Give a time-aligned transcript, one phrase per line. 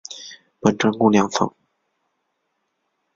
[0.61, 1.53] 本站共两层。